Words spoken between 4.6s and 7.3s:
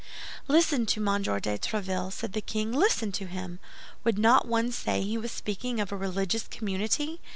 say he was speaking of a religious community?